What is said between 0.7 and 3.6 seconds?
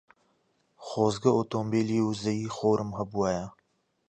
خۆزگە ئۆتۆمۆبیلی وزەی خۆرم هەبوایە.